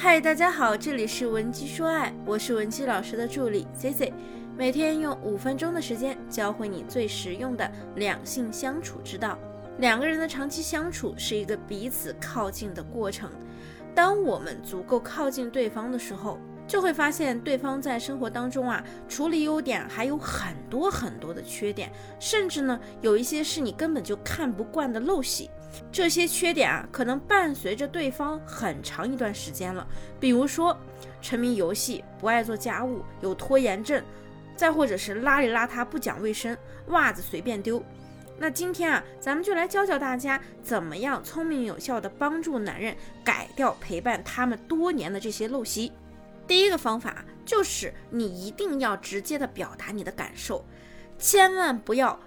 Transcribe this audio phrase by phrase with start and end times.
[0.00, 4.12] 嗨，大家好，这里是文姬说爱，我是文姬老师的助理 C C，
[4.56, 9.36] 每天用五分钟的时间教会你最实用的两性相处之道。
[9.78, 13.28] 两个人的长期相处是一个彼此靠近的过程，
[13.92, 16.38] 当我们足够靠近对方的时候。
[16.68, 21.90] 就会发现对方在生活当中啊，除了优点，还有很多很多的缺点，
[22.20, 25.48] 甚至呢，有一些是你根本就看不惯的陋习。
[25.92, 29.86] 这些缺点啊，可能伴随着对方很长一段时间了。
[30.18, 30.76] 比如说，
[31.20, 34.02] 沉迷游戏，不爱做家务，有拖延症，
[34.56, 36.56] 再或者是邋里邋遢、不讲卫生，
[36.88, 37.82] 袜子随便丢。
[38.40, 45.92] 那今天啊，咱们就来教教大家，怎么样聪明有效的帮助男人改掉陪伴他们多年的这些陋习。
[46.46, 50.64] 第一个方法就是你一定要直接的表达你的感受，
[51.18, 52.18] 千万不要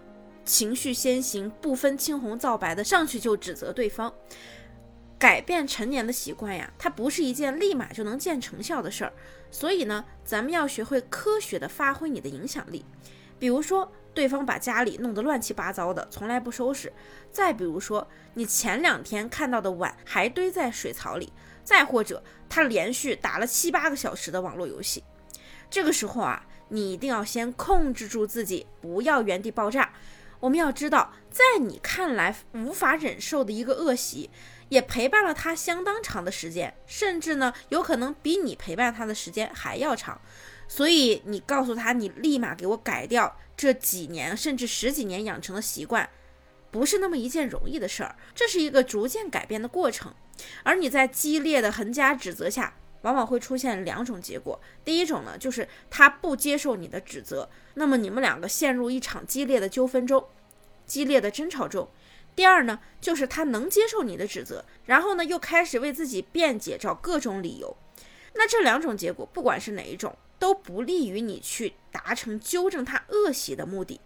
[0.51, 4.13] 情绪先行，不分青红皂白的上去就指责对方。
[5.17, 9.13] 改变成年的习惯呀，它不是一件立马就能见成效的事儿，
[9.49, 12.83] 所以呢，咱们要学会科学的发挥你的影响力。
[13.39, 16.89] 比如说，对方把家里弄得乱七八糟的，从来不收拾；
[17.31, 21.31] 再比如说，你前两天看到的碗还堆在水槽里。
[21.63, 25.01] 再或者，他连续打了七八个小时的网络游戏，
[25.69, 29.93] 这个时候啊，你一定要先控制住自己，不要原地爆炸。
[30.41, 34.29] 我们要知道，在你看来无法忍受的一个恶习，
[34.67, 40.19] 也陪伴了他相当长的时间，甚至呢，有可能比你陪伴他的时间还要长。
[40.67, 46.09] 所以，你告诉他，你立马给我改掉这几年甚至十几年养成的习惯，
[46.71, 48.15] 不是那么一件容易的事儿。
[48.33, 50.13] 这是一个逐渐改变的过程。
[50.63, 54.59] 而你在激烈的横加指责下，往往会出现两种结果。
[54.83, 60.25] 第一种呢，就是他不接受你的指责，那么你们两个陷入一场激烈的纠纷中，
[60.85, 61.89] 激烈的争吵中。
[62.35, 67.75] 第二呢，就是他能接受你的指责，然后呢，又开始为自己辩解，找各种理由。
[68.33, 73.99] 那这两种结果，不管是哪一种，都不利于你去达成纠正他恶习的目的。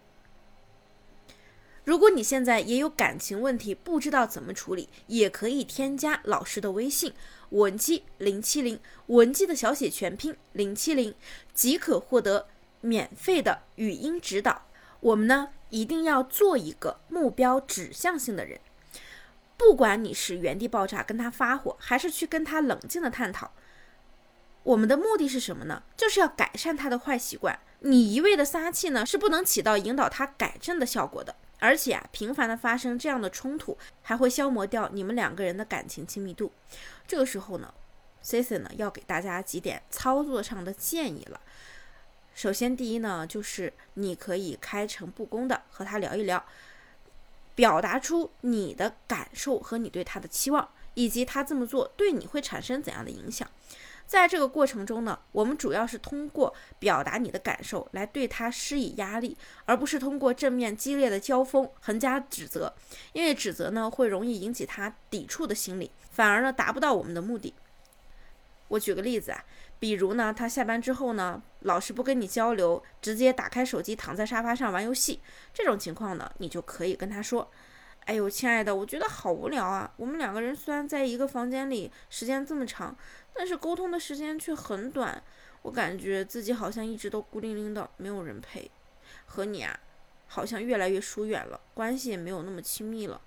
[1.86, 7.14] 如果你现在也有感情问题，不知道怎么处理，也可以添加老师的微信
[7.50, 11.14] 文姬零七零，文姬的小写全拼零七零，
[11.54, 12.48] 即可获得
[12.82, 14.64] 免费的语音指导。
[15.00, 18.60] 我们呢，一定要做一个目标指向性的人，
[19.56, 23.52] 不管你是原地爆炸跟他发火，还是去跟他冷静的探讨，
[24.64, 25.84] 我们的目的是什么呢？
[25.96, 27.60] 就是要改善他的坏习惯。
[27.82, 31.36] 你一味的撒气呢，是不能起到引导他改正的效果的。
[31.60, 36.52] 而且啊，频繁的发生这样的冲突，还会消磨掉你们两个人的感情亲密度。
[37.08, 37.74] 这个时候呢
[38.24, 41.40] ，Cici 呢要给大家几点操作上的建议了。
[42.34, 46.46] 首先，第一呢，就是你可以开诚布公的和他聊一聊，
[47.56, 53.50] 表达出你的感受和你对他的期望，以及他这么做对你会产生怎样的影响。
[54.08, 59.36] 在这个过程中呢，我们主要是通过表达你的感受来对他施以压力，
[59.66, 62.74] 而不是通过正面激烈的交锋横加指责，
[63.14, 67.54] 因为指责呢会容易引起他抵触的心理，反而呢达不到我们的目的。
[68.68, 69.44] 我举个例子啊，
[69.80, 75.20] 比如呢他下班之后呢老是不跟你交流，直接打开手机躺在沙发上玩游戏，
[75.54, 77.50] 这种情况呢你就可以跟他说。
[78.06, 79.92] 哎呦，亲爱的，我觉得好无聊啊！
[79.98, 82.96] 我们两个人虽然在一个房间里时间这么长，
[83.34, 85.24] 但是沟通的时间却很短。
[85.64, 88.70] 我感觉自己好像一直都孤零零的，没有人陪。
[89.26, 89.80] 和你啊，
[90.28, 93.20] 好像越来越疏远了，关系也没有那么亲密了。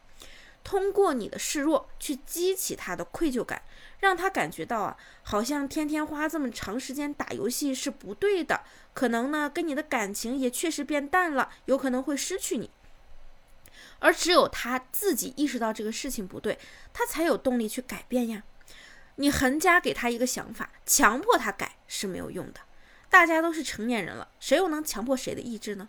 [0.62, 3.62] 通过你的示弱去激起他的愧疚感，
[3.98, 8.60] 让他感觉到啊，好像天天花这么长时间打游戏是不对的。
[8.94, 12.70] 可能呢，跟你的感情也确实变淡了，有可能会失去你。
[14.00, 16.58] 而只有他自己意识到这个事情不对，
[16.92, 18.42] 他才有动力去改变呀。
[19.16, 22.60] 你横加给他一个想法，强迫他改是没有用的。
[23.10, 25.88] 大家都是成年人了，谁又能强迫谁的意志呢？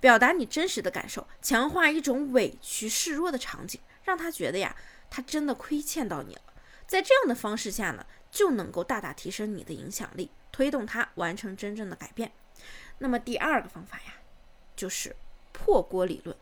[0.00, 4.74] 表达你真实的感受，强化一种委屈示弱的场景，让他觉得呀，
[5.10, 6.40] 他真的亏欠到你了。
[6.86, 12.32] 在这样的方式下呢，就能够大大提升你的影响力，推动他完成真正的改变。
[12.98, 14.14] 那么第二个方法呀，
[14.74, 15.14] 就是
[15.52, 16.36] 破锅理论。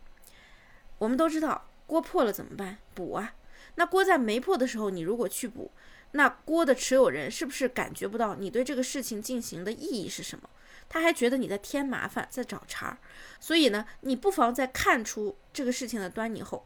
[0.97, 2.77] 我们都知道锅破了怎么办？
[2.93, 3.35] 补啊！
[3.75, 5.71] 那锅在没破的时候，你如果去补，
[6.11, 10.49] 那锅的持有人是不是感觉不到你对这个事情进行的意义是什么？
[10.87, 12.97] 他还觉得你在添麻烦，在找茬儿。
[13.39, 16.65] 所以呢，你不妨在看出这个事情的端倪后，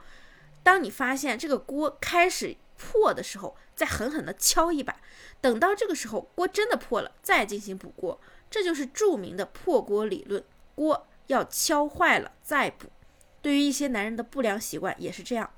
[0.62, 4.98] 当你发现这个锅开始破的时候，再狠狠地敲一把。
[5.42, 8.20] 等到这个时候锅真的破了，再进行补锅。
[8.52, 10.44] 这就是著名的破锅理论：
[10.76, 12.92] 锅要敲坏了再补。
[13.42, 15.52] 对于一些男人的不良习惯也是这样，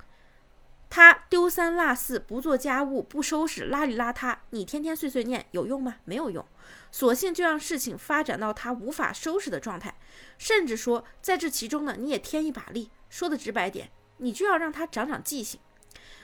[0.88, 5.96] 他丢三落四，不做家务，不收拾，邋里邋遢，你天天碎碎念有用吗？
[6.04, 6.46] 没有用，
[6.90, 9.96] 索性就让事情发展到他无法收拾的状态，
[10.38, 12.90] 甚至说在这其中呢，你也添一把力。
[13.08, 15.60] 说的直白点，你就要让他长长记性。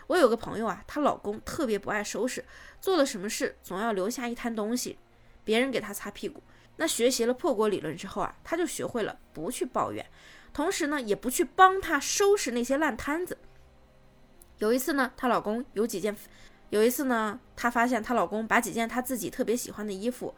[0.06, 2.44] 我有个朋友啊，她老公特别不爱收拾，
[2.80, 4.98] 做了什么事总要留下一摊东西，
[5.44, 6.42] 别人给他擦屁股。
[6.76, 10.06] 那学习了破锅理论之后啊，她就学会了不去抱怨，
[10.58, 13.38] 同时呢，也不去帮他收拾那些烂摊子。
[14.56, 16.16] 有一次呢，她老公有几件，
[16.70, 20.34] 有一次呢，她发现她老公把几件她自己特别喜欢的衣服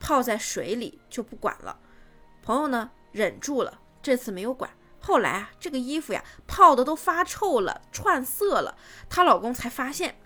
[0.00, 1.78] 泡在水里就不管了。
[2.42, 4.70] 朋友呢忍住了，这次没有管。
[4.98, 8.78] 后来啊，这个衣服呀泡的都发臭了，串色了。
[9.10, 10.16] 她老公才发现，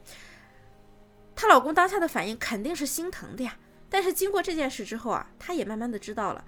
[1.34, 3.58] 她老公当下的反应肯定是心疼的呀。
[3.90, 6.44] 但是经过这件事之后啊，她也慢慢的知道了。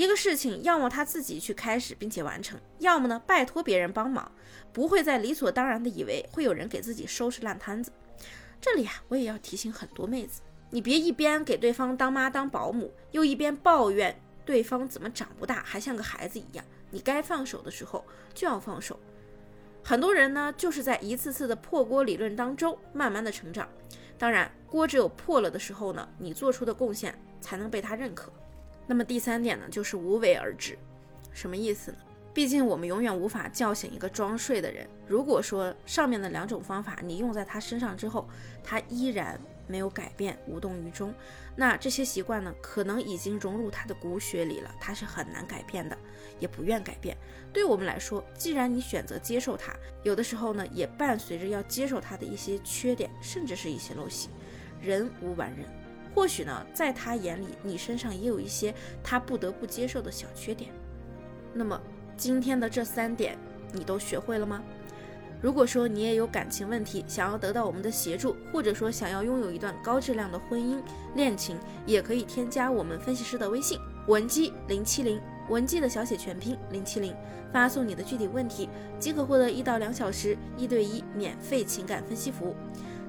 [0.00, 4.32] 一个事情，要么他自己去开始并且完成，要么呢拜托别人帮忙，
[4.72, 7.92] 不会再理所当然的以为会有人给自己收拾烂摊子。
[8.62, 16.64] 这里啊，我也要提醒很多妹子，你别一边给对方当妈当保姆，又一边抱怨对方怎么长不大，还像个孩子一样。
[16.90, 18.02] 你该放手的时候
[18.32, 18.98] 就要放手。
[19.84, 23.68] 很多人呢，就是在一次次的破锅理论当中慢慢的成长。
[24.16, 28.32] 当然，锅只有破了的时候呢，你做出的贡献才能被他认可。
[28.90, 30.76] 那么第三点呢，就是无为而治，
[31.32, 31.98] 什么意思呢？
[32.34, 34.84] 毕竟我们永远无法叫醒一个装睡的人。
[35.06, 38.28] 如果说上面的两种方法你用在他身上之后，
[38.64, 41.14] 他依然没有改变，无动于衷，
[41.54, 45.96] 那这些习惯呢，可能已经融入他的骨血里了，他是很难改变的，
[46.40, 47.16] 也不愿改变。
[47.52, 49.72] 对我们来说，既然你选择接受他，
[50.02, 54.30] 有的时候呢，也伴随着要接受他的一些缺点，甚至是一些陋习。
[54.82, 55.64] 人无完人。
[56.14, 60.70] 或许呢，在他眼里，你身上也有一些他不得不接受的小缺点。
[61.54, 61.80] 那么，
[62.16, 63.36] 今天的这三点
[63.72, 64.62] 你都学会了吗？
[65.42, 70.78] 如果说你也有感情问题，想要得到我们的协助，或者说想要拥有一段高质量的婚姻
[71.14, 75.18] 恋情，也可以添加我们分析师的微信文姬零七零，
[75.48, 77.14] 文姬的小写全拼零七零，
[77.52, 78.68] 发送你的具体问题，
[78.98, 82.54] 即可获得一到两小时一对一免费情感分析服务。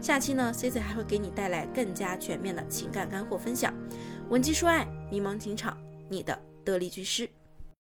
[0.02, 3.72] 下期呢，C C 还会给你带来更加全面的情感干货分享。
[4.30, 5.78] 文姬说爱，迷茫情场，
[6.10, 7.30] 你的得力军师。